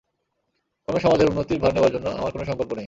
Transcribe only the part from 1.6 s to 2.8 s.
ভার নেবার জন্যে আমার কোনো সংকল্প নেই।